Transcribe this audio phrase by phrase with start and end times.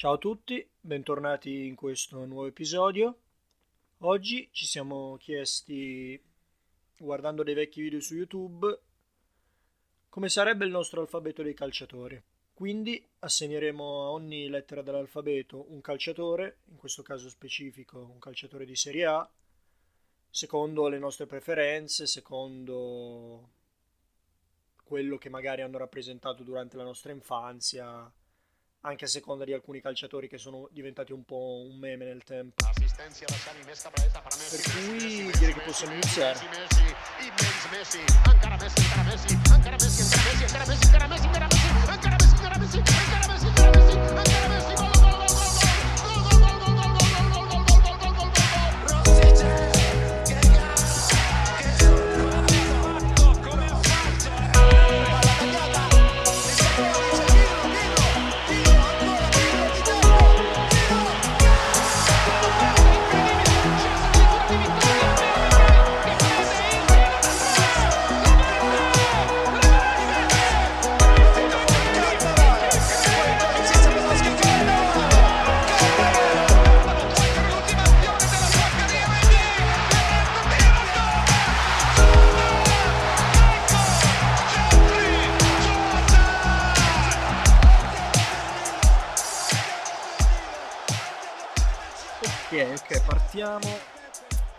[0.00, 3.18] Ciao a tutti, bentornati in questo nuovo episodio.
[3.98, 6.18] Oggi ci siamo chiesti,
[6.96, 8.80] guardando dei vecchi video su YouTube,
[10.08, 12.18] come sarebbe il nostro alfabeto dei calciatori.
[12.54, 18.76] Quindi assegneremo a ogni lettera dell'alfabeto un calciatore, in questo caso specifico un calciatore di
[18.76, 19.30] Serie A,
[20.30, 23.50] secondo le nostre preferenze, secondo
[24.82, 28.10] quello che magari hanno rappresentato durante la nostra infanzia,
[28.82, 32.64] anche a seconda di alcuni calciatori che sono diventati un po' un meme nel tempo.
[34.50, 36.38] Per cui direi che possiamo iniziare.
[43.88, 44.59] Ok,
[93.40, 93.98] ok, partiamo.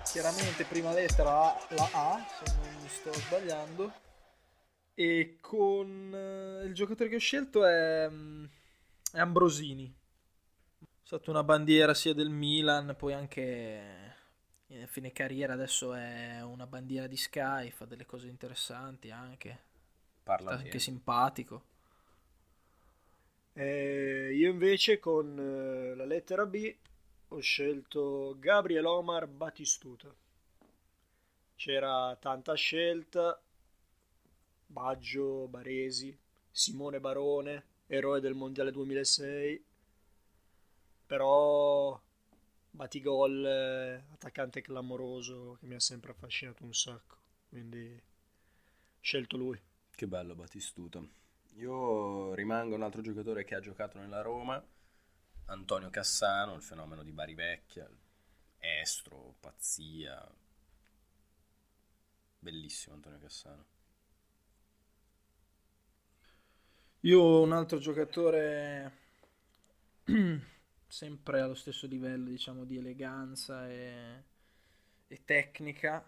[0.04, 3.94] Chiaramente prima lettera A, la A, se non mi sto sbagliando.
[4.94, 8.46] E con eh, il giocatore che ho scelto è, mm,
[9.14, 9.94] è Ambrosini.
[10.80, 14.16] È stata una bandiera sia del Milan, poi anche
[14.68, 19.70] in fine carriera adesso è una bandiera di Sky, fa delle cose interessanti anche.
[20.24, 21.66] Parla anche simpatico.
[23.54, 26.74] Eh, io invece con eh, la lettera B
[27.34, 30.14] ho scelto Gabriel Omar Batistuta.
[31.56, 33.42] C'era tanta scelta,
[34.66, 36.18] Baggio, Baresi,
[36.50, 39.64] Simone Barone, eroe del Mondiale 2006,
[41.06, 42.00] però
[42.70, 47.16] Batigol, eh, attaccante clamoroso che mi ha sempre affascinato un sacco,
[47.48, 48.02] quindi
[49.00, 49.60] scelto lui.
[49.96, 51.02] Che bello Batistuta.
[51.56, 54.62] Io rimango un altro giocatore che ha giocato nella Roma,
[55.46, 57.90] Antonio Cassano, il fenomeno di Bari Vecchia,
[58.58, 60.30] estro, pazzia.
[62.40, 63.66] Bellissimo Antonio Cassano.
[67.02, 68.98] Io un altro giocatore
[70.88, 74.24] sempre allo stesso livello, diciamo, di eleganza e,
[75.08, 76.06] e tecnica,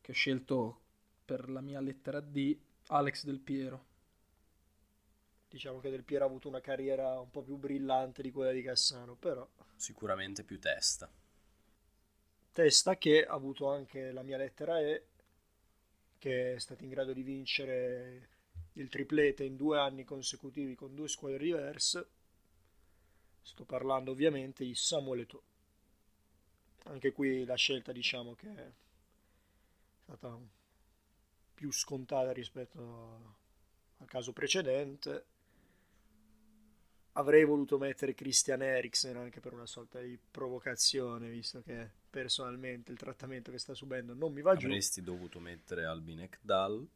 [0.00, 0.80] che ho scelto
[1.24, 2.56] per la mia lettera D,
[2.88, 3.92] Alex Del Piero.
[5.54, 8.60] Diciamo che Del Piero ha avuto una carriera un po' più brillante di quella di
[8.60, 11.08] Cassano, però Sicuramente più testa.
[12.50, 15.06] testa che ha avuto anche la mia lettera E,
[16.18, 18.28] che è stato in grado di vincere
[18.72, 22.08] il triplete in due anni consecutivi con due squadre diverse.
[23.40, 25.42] Sto parlando ovviamente di Samuel Eto'o.
[26.86, 28.72] Anche qui la scelta diciamo che è
[30.02, 30.36] stata
[31.54, 33.36] più scontata rispetto
[33.98, 35.26] al caso precedente.
[37.16, 42.98] Avrei voluto mettere Christian Eriksen anche per una sorta di provocazione, visto che personalmente il
[42.98, 44.66] trattamento che sta subendo non mi va giù.
[44.66, 46.88] Avresti dovuto mettere Albin Ekdal.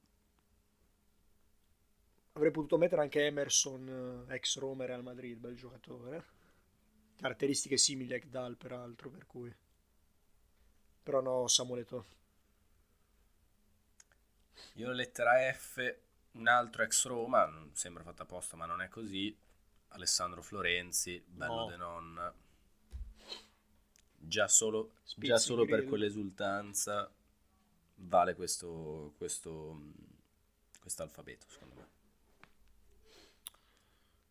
[2.33, 6.25] Avrei potuto mettere anche Emerson, eh, ex Roma Real Madrid, bel giocatore.
[7.17, 9.55] Caratteristiche simili a Ekdal, peraltro, per cui...
[11.03, 12.05] Però no, Samuel Eto'o.
[14.75, 15.97] Io lettera F,
[16.33, 19.37] un altro ex Roma, sembra fatta apposta ma non è così,
[19.89, 21.67] Alessandro Florenzi, bello No.
[21.67, 22.33] de non.
[24.21, 27.11] Già solo, Spizzi già solo per quell'esultanza
[27.97, 29.81] vale questo, questo,
[30.81, 31.87] questo alfabeto, secondo me.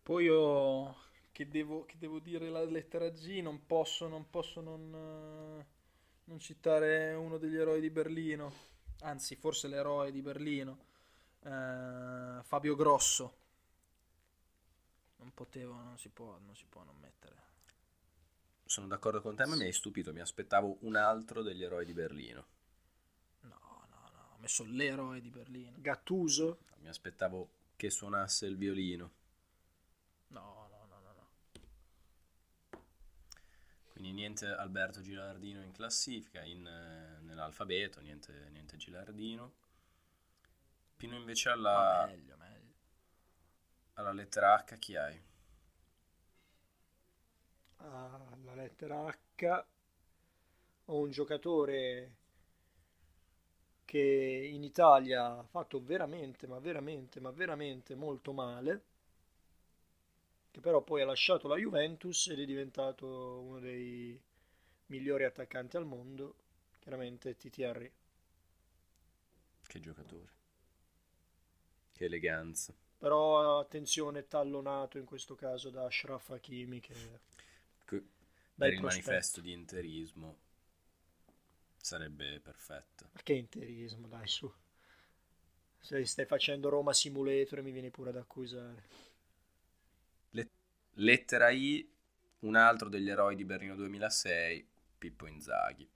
[0.03, 0.95] Poi io,
[1.31, 4.89] che devo, che devo dire la lettera G, non posso non, posso non,
[6.23, 8.53] non citare uno degli eroi di Berlino,
[9.01, 10.77] anzi forse l'eroe di Berlino,
[11.43, 13.35] eh, Fabio Grosso.
[15.27, 17.35] Non potevo, non si può, non si può non mettere.
[18.63, 21.91] Sono d'accordo con te, ma mi hai stupito, mi aspettavo un altro degli eroi di
[21.91, 22.47] Berlino.
[23.41, 25.75] No, no, no, ho messo l'eroe di Berlino.
[25.81, 26.59] Gattuso?
[26.77, 29.11] Mi aspettavo che suonasse il violino.
[30.27, 31.29] No, no, no, no, no.
[33.91, 39.55] Quindi niente Alberto Gilardino in classifica, in, eh, nell'alfabeto, niente, niente Gilardino.
[40.95, 42.46] Pino invece Ma alla, meglio, meglio.
[43.97, 45.21] Alla lettera H chi hai?
[47.77, 49.65] alla lettera H
[50.85, 52.15] ho un giocatore
[53.85, 53.97] che
[54.53, 58.83] in Italia ha fatto veramente, ma veramente, ma veramente molto male,
[60.51, 64.19] che però poi ha lasciato la Juventus ed è diventato uno dei
[64.87, 66.35] migliori attaccanti al mondo,
[66.79, 67.91] chiaramente TTR.
[69.67, 70.31] Che giocatore.
[71.91, 72.73] Che eleganza.
[72.97, 76.93] Però attenzione, tallonato in questo caso da Ashraf Hakimi che...
[77.85, 78.03] Que-
[78.57, 79.09] per il prospetto.
[79.09, 80.37] manifesto di interismo
[81.77, 83.09] sarebbe perfetto.
[83.11, 84.51] Perché interismo, dai su.
[85.79, 88.83] Se stai facendo Roma Simulator mi vieni pure ad accusare.
[90.31, 90.51] Let-
[90.95, 91.87] lettera I,
[92.39, 94.67] un altro degli eroi di Berlino 2006,
[94.97, 95.87] Pippo Inzaghi.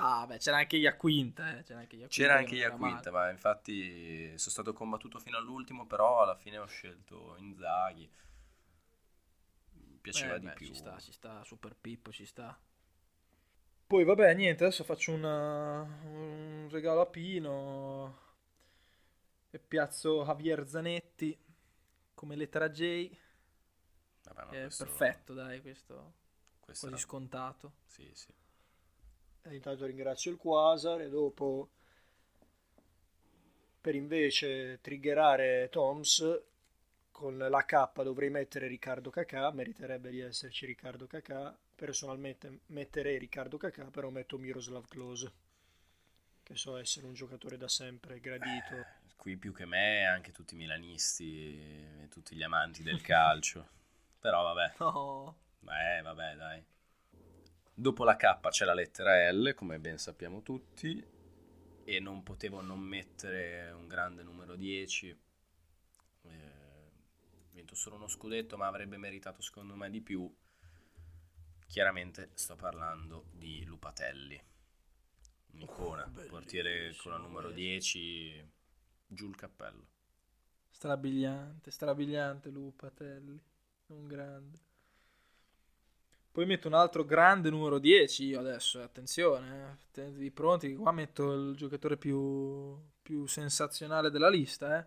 [0.00, 1.62] Ah, beh, c'era anche Iaquinta, eh.
[1.62, 6.36] C'era anche Iaquinta, c'era anche Iaquinta ma infatti sono stato combattuto fino all'ultimo, però alla
[6.36, 8.08] fine ho scelto Inzaghi.
[9.72, 10.66] Mi piaceva eh, di beh, più.
[10.66, 12.58] Ci sta, ci sta, Super Pippo, ci sta.
[13.86, 18.18] Poi vabbè, niente, adesso faccio una, un regalo a Pino
[19.50, 21.36] e piazzo Javier Zanetti
[22.14, 23.10] come lettera J.
[24.34, 24.84] Vabbè, è questo...
[24.84, 26.14] perfetto, dai, questo,
[26.60, 26.96] questo quasi era...
[26.96, 27.72] scontato.
[27.86, 28.32] Sì, sì.
[29.42, 31.70] E intanto ringrazio il Quasar e dopo
[33.80, 36.42] per invece triggerare Toms
[37.10, 41.56] con la K dovrei mettere Riccardo Cacà, meriterebbe di esserci Riccardo Cacà.
[41.74, 45.32] Personalmente metterei Riccardo Cacà, però metto Miroslav Klose,
[46.42, 48.76] che so essere un giocatore da sempre gradito.
[48.76, 48.86] Eh,
[49.16, 51.58] qui più che me anche tutti i milanisti
[52.02, 53.66] e tutti gli amanti del calcio.
[54.20, 54.74] però vabbè.
[54.78, 55.36] No.
[55.62, 56.64] Eh, vabbè, dai.
[57.80, 61.00] Dopo la K c'è la lettera L, come ben sappiamo tutti,
[61.84, 65.16] e non potevo non mettere un grande numero 10.
[66.22, 66.52] Eh,
[67.52, 70.28] vinto solo uno scudetto, ma avrebbe meritato secondo me di più.
[71.68, 74.42] Chiaramente sto parlando di Lupatelli,
[75.52, 78.44] un'icona, oh, portiere con la numero 10,
[79.06, 79.86] giù il cappello.
[80.68, 83.40] Strabiliante, strabiliante Lupatelli,
[83.86, 84.66] un grande.
[86.38, 89.76] Poi metto un altro grande numero 10 io adesso, attenzione, eh.
[89.90, 94.86] tenetevi pronti, qua metto il giocatore più, più sensazionale della lista, eh.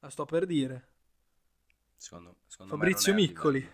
[0.00, 0.88] La sto per dire.
[1.96, 3.66] Secondo, secondo Fabrizio Miccoli.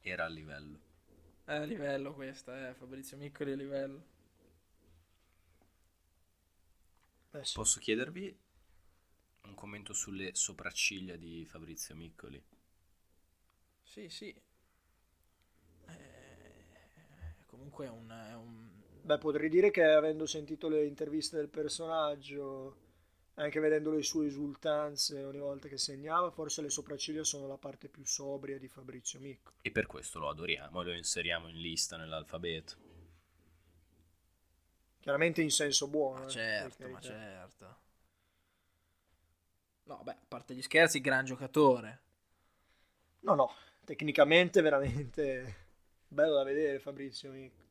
[0.00, 0.80] Era a livello.
[1.44, 2.74] È a livello questa, eh.
[2.74, 4.04] Fabrizio Miccoli a livello.
[7.30, 7.54] Eh sì.
[7.54, 8.38] Posso chiedervi
[9.44, 12.44] un commento sulle sopracciglia di Fabrizio Miccoli?
[13.82, 14.38] Sì, sì,
[17.68, 18.68] comunque è un, è un...
[19.02, 22.76] Beh, potrei dire che avendo sentito le interviste del personaggio,
[23.34, 27.88] anche vedendo le sue esultanze ogni volta che segnava, forse le sopracciglia sono la parte
[27.88, 29.52] più sobria di Fabrizio Micco.
[29.62, 32.86] E per questo lo adoriamo e lo inseriamo in lista nell'alfabeto.
[34.98, 36.24] Chiaramente in senso buono.
[36.24, 37.76] Ma eh, certo, ma certo.
[39.84, 42.02] No, beh, a parte gli scherzi, gran giocatore.
[43.20, 43.54] No, no,
[43.84, 45.67] tecnicamente veramente
[46.10, 47.66] Bello da vedere Fabrizio Mico.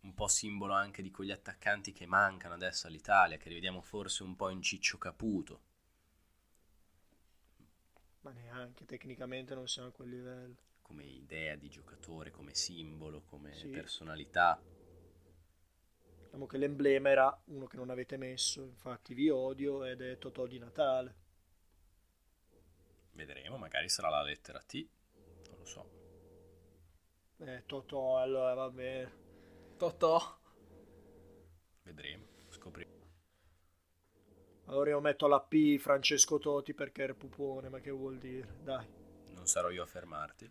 [0.00, 4.34] Un po' simbolo anche di quegli attaccanti che mancano adesso all'Italia, che rivediamo forse un
[4.34, 5.60] po' in Ciccio Caputo.
[8.20, 10.56] Ma neanche, tecnicamente non siamo a quel livello.
[10.80, 13.68] Come idea di giocatore, come simbolo, come sì.
[13.68, 14.58] personalità.
[16.24, 20.46] Diciamo che l'emblema era uno che non avete messo, infatti vi odio, ed è Totò
[20.46, 21.14] di Natale.
[23.12, 24.88] Vedremo, magari sarà la lettera T,
[25.50, 25.97] non lo so.
[27.40, 29.12] Eh, Totò, allora va bene.
[29.76, 30.20] Totò.
[31.82, 32.96] Vedremo, scopriamo.
[34.64, 38.58] Allora io metto la P Francesco Toti perché era pupone, ma che vuol dire?
[38.62, 38.86] Dai.
[39.34, 40.50] Non sarò io a fermarti.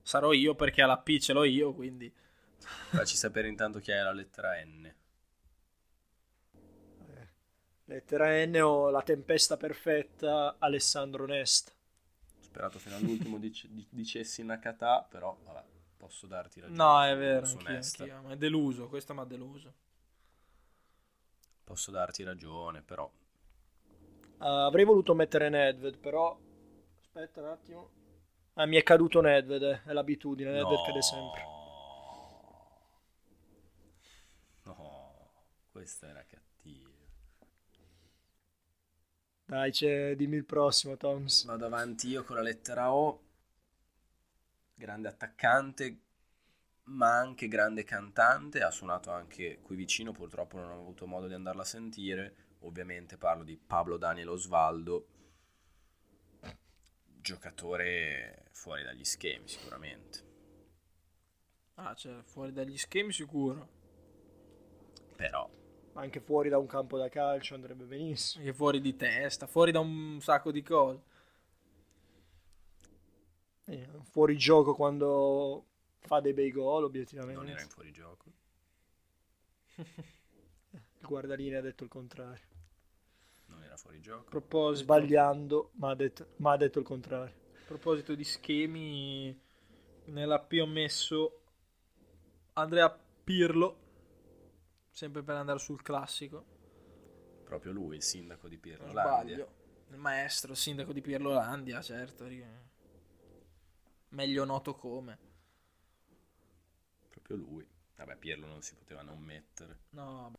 [0.00, 2.12] Sarò io perché alla P ce l'ho io, quindi...
[2.58, 4.94] Facci sapere intanto chi è la lettera N.
[7.06, 7.28] Eh,
[7.84, 11.75] lettera N o la tempesta perfetta Alessandro Nesta
[12.56, 15.62] sperato fino all'ultimo dic- dicessi Nakata, però vabbè,
[15.98, 16.78] posso darti ragione.
[16.78, 19.74] No, è vero, anch'io, anch'io, ma è deluso, questo mi ha deluso.
[21.64, 23.10] Posso darti ragione, però...
[24.38, 26.38] Uh, avrei voluto mettere Nedved, però...
[27.00, 27.90] Aspetta un attimo.
[28.54, 30.84] Ah, mi è caduto Nedved, eh, è l'abitudine, Nedved no.
[30.84, 31.44] cade sempre.
[34.62, 35.30] No,
[35.70, 36.45] questa era cattiva.
[39.48, 41.44] Dai, c'è, dimmi il prossimo, Toms.
[41.44, 43.22] Vado avanti io con la lettera O.
[44.74, 46.00] Grande attaccante,
[46.86, 48.62] ma anche grande cantante.
[48.62, 52.54] Ha suonato anche qui vicino, purtroppo non ho avuto modo di andarla a sentire.
[52.62, 55.06] Ovviamente parlo di Pablo Daniel Osvaldo.
[57.20, 60.24] giocatore fuori dagli schemi sicuramente.
[61.74, 63.68] Ah, cioè, fuori dagli schemi sicuro.
[65.14, 65.48] Però
[65.96, 68.44] Anche fuori da un campo da calcio andrebbe benissimo.
[68.44, 71.00] Anche fuori di testa, fuori da un sacco di cose.
[73.64, 75.64] Eh, fuori gioco quando
[76.00, 77.62] fa dei bei gol, non era obiettivamente.
[77.62, 78.32] in fuorigioco.
[80.98, 82.44] Il guardaline ha detto il contrario.
[83.46, 84.24] Non era fuori gioco.
[84.24, 87.34] Proposito, Sbagliando, ma ha detto, ma ha detto il contrario.
[87.52, 89.38] a proposito di schemi,
[90.06, 91.40] nell'AP ho messo
[92.54, 92.90] Andrea
[93.24, 93.85] Pirlo,
[94.96, 96.46] sempre per andare sul classico.
[97.44, 99.52] Proprio lui, il sindaco di Pirlo sbaglio.
[99.90, 102.26] Il maestro, il sindaco di Pirlo Landia, certo.
[104.08, 105.18] Meglio noto come.
[107.10, 107.68] Proprio lui.
[107.94, 109.80] Vabbè, Pirlo non si poteva non mettere.
[109.90, 110.32] No.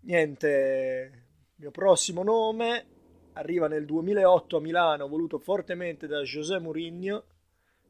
[0.00, 2.86] Niente, il mio prossimo nome
[3.32, 7.24] arriva nel 2008 a Milano, voluto fortemente da José Mourinho.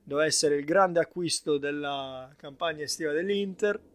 [0.01, 3.90] Doveva essere il grande acquisto della campagna estiva dell'Inter.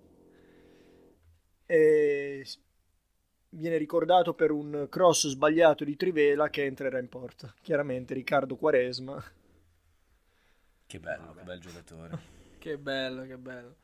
[1.66, 2.46] E
[3.50, 7.54] viene ricordato per un cross sbagliato di Trivela che entrerà in porta.
[7.62, 9.24] Chiaramente Riccardo Quaresma.
[10.88, 12.20] Che bello, che bel giocatore.
[12.60, 13.76] che bello, che bello.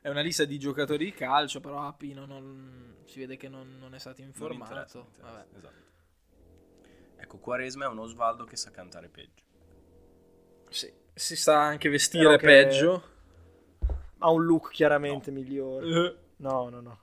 [0.00, 3.94] È una lista di giocatori di calcio, però Apino non, si vede che non, non
[3.94, 4.72] è stato Non informato.
[4.72, 5.56] interessa, non interessa, Vabbè.
[5.58, 5.90] Esatto.
[7.20, 9.44] Ecco, Quaresma è un Osvaldo che sa cantare peggio.
[10.70, 13.10] Sì, si sta anche vestire peggio.
[14.18, 15.86] Ha un look chiaramente migliore.
[15.86, 16.98] Eh, No, no, no.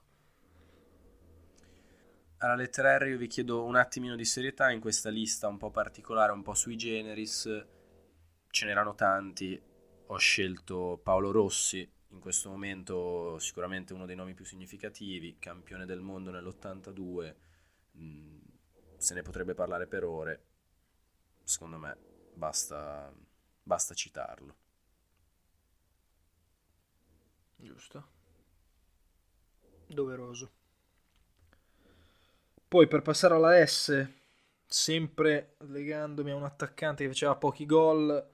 [2.41, 5.71] Alla lettera R io vi chiedo un attimino di serietà in questa lista un po'
[5.71, 7.65] particolare, un po' sui generis.
[8.49, 9.61] Ce n'erano tanti.
[10.05, 15.99] Ho scelto Paolo Rossi, in questo momento sicuramente uno dei nomi più significativi, campione del
[15.99, 17.35] mondo nell'82.
[17.97, 18.39] Mm,
[18.95, 20.43] se ne potrebbe parlare per ore.
[21.43, 21.97] Secondo me
[22.35, 23.13] basta,
[23.61, 24.55] basta citarlo.
[27.57, 28.07] Giusto.
[29.87, 30.58] Doveroso.
[32.69, 34.07] Poi per passare alla S,
[34.63, 38.29] sempre legandomi a un attaccante che faceva pochi gol,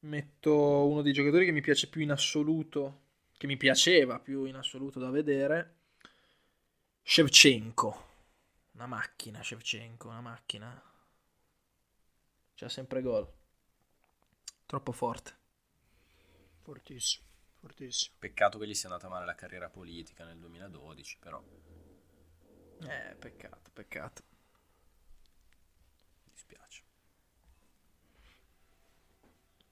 [0.00, 3.00] metto uno dei giocatori che mi piace più in assoluto,
[3.38, 5.76] che mi piaceva più in assoluto da vedere,
[7.02, 8.10] Shevchenko.
[8.72, 10.82] Una macchina, Shevchenko, una macchina.
[12.54, 13.26] C'ha sempre gol.
[14.66, 15.34] Troppo forte.
[16.60, 17.26] Fortissimo,
[17.60, 18.14] fortissimo.
[18.18, 21.42] Peccato che gli sia andata male la carriera politica nel 2012, però
[22.88, 24.22] Eh, peccato, peccato.
[26.24, 26.82] mi dispiace.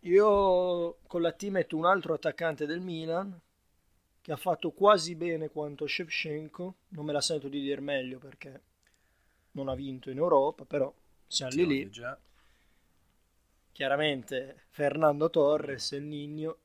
[0.01, 3.39] Io con la T metto un altro attaccante del Milan
[4.21, 6.75] che ha fatto quasi bene quanto Shevchenko.
[6.89, 8.63] Non me la sento di dir meglio perché
[9.53, 10.93] non ha vinto in Europa, però
[11.27, 11.91] siamo lì lì.
[11.91, 12.19] già.
[13.73, 16.59] Chiaramente Fernando Torres, il Nigno.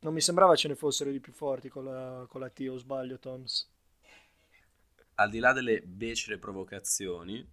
[0.00, 2.76] Non mi sembrava ce ne fossero di più forti con la, con la T, o
[2.76, 3.68] sbaglio, Toms.
[5.20, 7.46] Al di là delle becere provocazioni,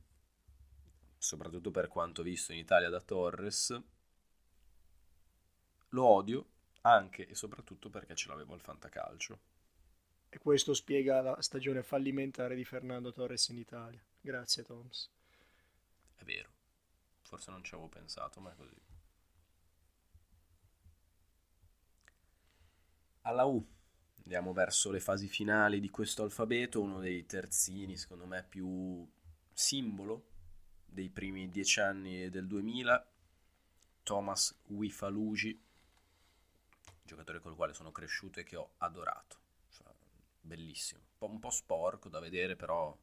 [1.18, 3.82] soprattutto per quanto visto in Italia da Torres,
[5.90, 6.50] lo odio
[6.82, 9.40] anche e soprattutto perché ce l'avevo al fantacalcio.
[10.30, 14.04] E questo spiega la stagione fallimentare di Fernando Torres in Italia.
[14.22, 15.10] Grazie, Toms.
[16.14, 16.52] È vero,
[17.22, 18.80] forse non ci avevo pensato, ma è così.
[23.22, 23.75] Alla U
[24.26, 29.08] andiamo verso le fasi finali di questo alfabeto, uno dei terzini secondo me più
[29.54, 30.30] simbolo
[30.86, 33.08] dei primi dieci anni del 2000,
[34.04, 35.62] Thomas Wifalugi,
[37.04, 39.38] giocatore col quale sono cresciuto e che ho adorato.
[39.70, 39.88] Cioè,
[40.42, 42.98] bellissimo, un po', un po' sporco da vedere, però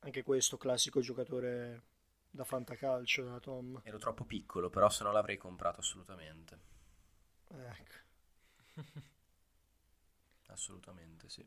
[0.00, 1.82] Anche questo classico giocatore
[2.30, 3.80] da fantacalcio da Tom.
[3.84, 6.58] ero troppo piccolo, però se no l'avrei comprato assolutamente.
[7.48, 7.94] Ecco.
[10.46, 11.46] Assolutamente sì.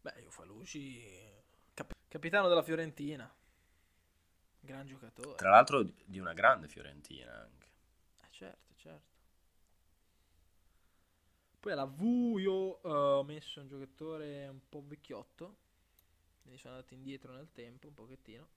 [0.00, 1.02] Beh, io Faluci,
[1.74, 3.32] cap- capitano della Fiorentina.
[4.60, 5.36] Gran giocatore.
[5.36, 7.68] Tra l'altro di una grande Fiorentina anche.
[8.20, 9.14] Eh, certo, certo.
[11.60, 15.56] Poi alla V io eh, ho messo un giocatore un po' vecchiotto.
[16.42, 18.48] Quindi sono andato indietro nel tempo un pochettino.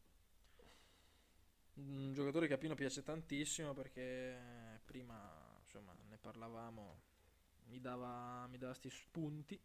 [1.76, 7.02] Un giocatore che a Pino piace tantissimo perché prima insomma ne parlavamo,
[7.70, 9.60] mi dava, mi dava sti spunti.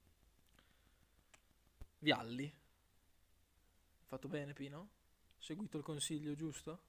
[2.00, 2.54] Vialli.
[4.06, 4.88] Fatto bene Pino?
[5.36, 6.80] Seguito il consiglio giusto?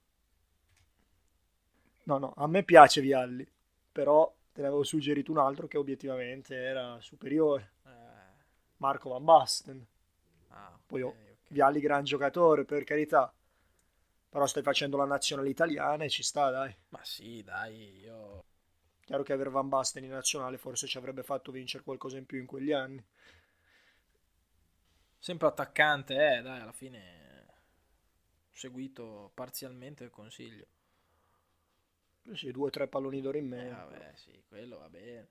[2.06, 3.46] No, no, a me piace Vialli,
[3.92, 7.72] però te ne avevo suggerito un altro che obiettivamente era superiore.
[7.86, 7.92] Eh,
[8.78, 9.86] Marco Van Basten.
[10.50, 11.50] ah, Poi ok, ho- ok.
[11.50, 13.32] Vialli gran giocatore, per carità.
[14.30, 16.76] Però stai facendo la nazionale italiana e ci sta, dai.
[16.90, 18.44] Ma sì, dai, io...
[19.06, 22.40] Chiaro che aver Van Basten in nazionale forse ci avrebbe fatto vincere qualcosa in più
[22.40, 23.02] in quegli anni.
[25.20, 27.46] Sempre attaccante, eh, dai, alla fine
[28.50, 30.68] ho seguito parzialmente il consiglio.
[32.34, 33.76] Sì, due o tre palloni d'oro in Eh, meno.
[33.76, 35.28] vabbè, sì, quello va bene.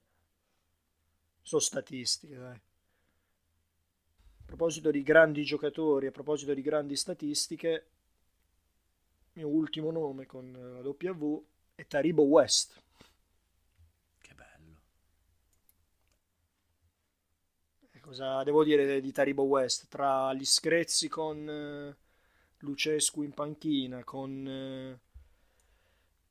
[1.43, 2.57] Sono statistiche, dai.
[2.57, 7.87] A proposito di grandi giocatori, a proposito di grandi statistiche,
[9.35, 12.81] il mio ultimo nome con la W è Taribo West.
[14.23, 14.81] Che bello.
[17.93, 19.89] E Cosa devo dire di Taribo West?
[19.89, 21.97] Tra gli screzzi con eh,
[22.59, 25.01] Lucescu in panchina, con eh,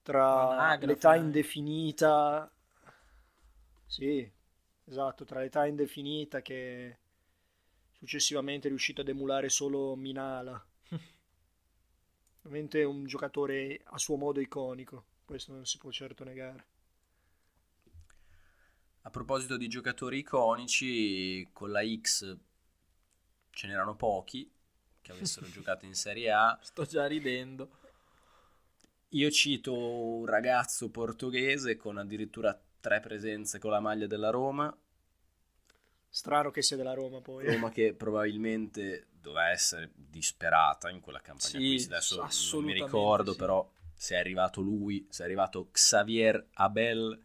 [0.03, 1.18] tra l'età eh.
[1.18, 2.48] indefinita,
[3.88, 4.32] sì,
[4.86, 6.98] esatto, tra l'età indefinita che
[7.94, 10.63] successivamente è riuscito ad emulare solo Minala.
[12.44, 16.65] Veramente un giocatore a suo modo iconico, questo non si può certo negare.
[19.05, 22.38] A proposito di giocatori iconici, con la X
[23.50, 24.50] ce n'erano pochi
[25.01, 26.57] che avessero giocato in Serie A.
[26.62, 27.81] Sto già ridendo.
[29.10, 34.75] Io cito un ragazzo portoghese con addirittura tre presenze con la maglia della Roma.
[36.10, 37.45] Strano che sia della Roma poi.
[37.45, 41.86] Roma che probabilmente doveva essere disperata in quella campagna Sì.
[41.86, 43.38] Adesso non mi ricordo, sì.
[43.38, 47.22] però se è arrivato lui, se è arrivato Xavier Abel,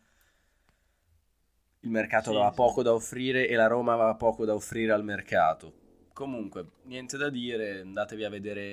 [1.80, 2.52] il mercato Sì, aveva sì.
[2.52, 5.72] poco da offrire e la Roma aveva poco da offrire al mercato.
[6.12, 8.64] Comunque, niente da dire, andatevi a vedere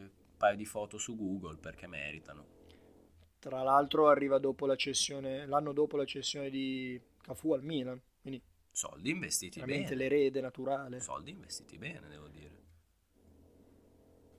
[0.00, 2.44] un paio di foto su Google perché meritano.
[3.38, 8.42] Tra l'altro arriva dopo la cessione, l'anno dopo la cessione di Cafu al Milan, quindi
[8.72, 9.96] Soldi investiti veramente bene.
[9.96, 11.06] l'erede naturale.
[11.06, 12.62] Soldi investiti bene, devo dire.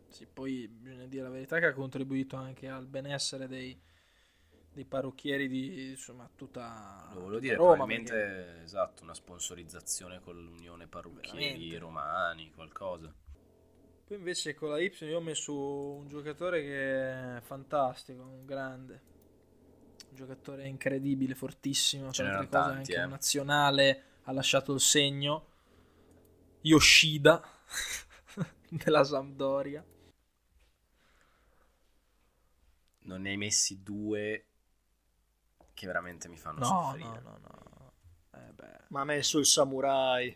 [0.08, 3.78] Sì, poi bisogna dire la verità che ha contribuito anche al benessere dei,
[4.76, 7.76] dei parrucchieri di insomma tutta, Lo volevo dire, Roma.
[7.76, 11.78] probabilmente perché- esatto, una sponsorizzazione con l'Unione Parrucchieri Veramente.
[11.80, 13.14] Romani, qualcosa.
[14.06, 15.54] Poi invece con la Y io ho messo
[15.94, 19.02] un giocatore che è fantastico, un grande.
[20.10, 23.06] Un giocatore incredibile, fortissimo, Ce tanti, anche eh.
[23.06, 25.48] nazionale ha lasciato il segno.
[26.62, 27.42] Yoshida
[28.70, 29.84] della Sampdoria.
[33.06, 34.46] Non ne hai messi due
[35.76, 37.22] che veramente mi fanno No, soffrire.
[37.22, 37.92] no, no, no.
[38.34, 38.80] Eh beh.
[38.88, 40.36] Ma ha messo il samurai.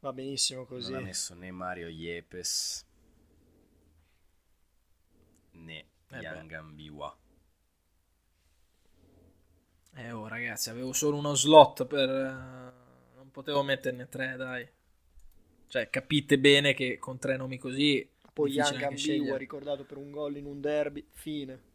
[0.00, 0.90] Va benissimo così.
[0.90, 2.84] Non ha messo né Mario Yepes
[5.52, 7.16] né Eh Yan Gambiwa.
[9.94, 12.08] Eh, oh, ragazzi, avevo solo uno slot per...
[12.08, 12.72] eh,
[13.16, 14.66] Non potevo metterne tre, dai.
[15.66, 18.08] Cioè, capite bene che con tre nomi così...
[18.32, 19.38] Poi difficile Young anche Ambiwa scegliere.
[19.38, 21.68] ricordato per un gol in un derby, fine.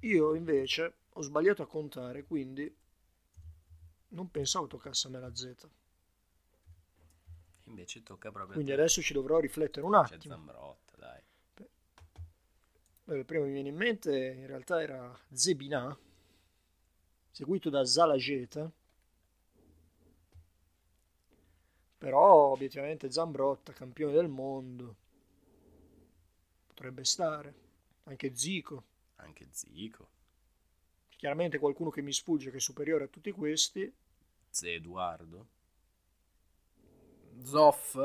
[0.00, 2.74] Io invece ho sbagliato a contare, quindi
[4.08, 5.54] non pensavo toccasse a me la Z.
[7.64, 10.34] Invece tocca proprio Quindi adesso ci dovrò riflettere un C'è attimo.
[10.34, 11.20] Zambrotta, dai.
[13.04, 15.96] Beh, Il primo mi viene in mente in realtà era Zebina,
[17.32, 18.70] seguito da Zalageta.
[21.98, 24.96] Però obiettivamente Zambrotta, campione del mondo,
[26.66, 27.54] potrebbe stare.
[28.04, 28.84] Anche Zico.
[29.22, 30.08] Anche Zico.
[31.16, 33.92] Chiaramente qualcuno che mi sfugge che è superiore a tutti questi.
[34.48, 35.46] Ze Eduardo.
[37.42, 37.98] Zoff.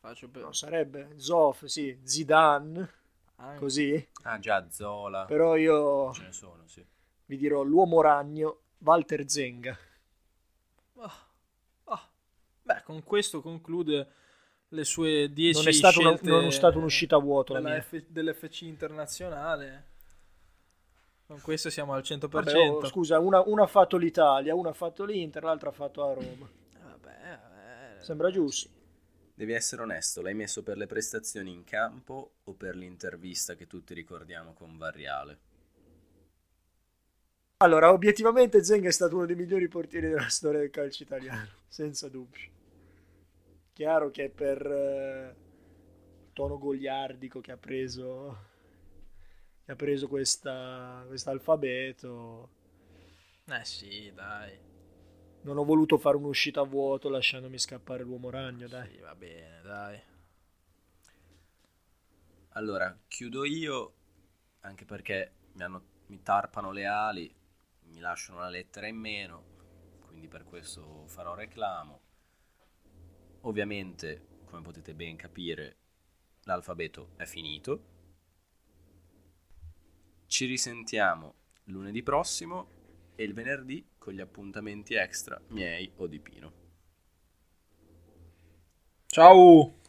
[0.00, 0.42] Faccio per...
[0.42, 2.92] No, sarebbe Zoff, sì, Zidane,
[3.36, 4.08] anche- così.
[4.22, 5.24] Ah già, Zola.
[5.26, 6.84] Però io Ce ne sono, sì.
[7.26, 9.76] vi dirò l'uomo ragno, Walter Zenga.
[10.96, 11.26] Ah,
[11.84, 12.08] ah.
[12.62, 14.12] Beh, con questo conclude
[14.68, 17.60] le sue 10 Non è, stato una- scelte non è stata un'uscita a vuoto la
[17.60, 17.82] della.
[17.82, 19.88] F- dell'FC internazionale.
[21.30, 22.28] Con questo siamo al 100%.
[22.28, 26.02] Vabbè, oh, scusa, una, una ha fatto l'Italia, una ha fatto l'Inter, l'altra ha fatto
[26.02, 26.50] a Roma.
[26.82, 28.68] Vabbè, vabbè, Sembra giusto.
[29.32, 33.94] Devi essere onesto, l'hai messo per le prestazioni in campo o per l'intervista che tutti
[33.94, 35.38] ricordiamo con Varriale?
[37.58, 42.08] Allora, obiettivamente Zenga è stato uno dei migliori portieri della storia del calcio italiano, senza
[42.08, 42.50] dubbio.
[43.72, 45.36] Chiaro che per eh,
[46.24, 48.48] il tono goliardico che ha preso
[49.70, 52.48] ha preso questa alfabeto
[53.46, 54.58] Eh sì, dai.
[55.42, 58.88] non ho voluto fare un'uscita a vuoto lasciandomi scappare l'uomo ragno, dai.
[58.88, 60.02] Sì, va bene, dai.
[62.50, 63.94] Allora, chiudo io,
[64.60, 67.32] anche perché mi, hanno- mi tarpano le ali,
[67.86, 69.44] mi lasciano una lettera in meno,
[70.06, 72.00] quindi per questo farò reclamo.
[73.42, 75.76] Ovviamente, come potete ben capire,
[76.44, 77.89] l'alfabeto è finito.
[80.30, 82.68] Ci risentiamo lunedì prossimo
[83.16, 86.52] e il venerdì con gli appuntamenti extra miei o di Pino.
[89.08, 89.79] Ciao!